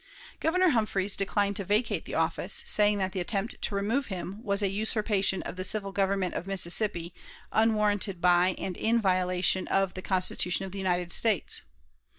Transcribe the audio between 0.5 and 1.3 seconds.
Humphreys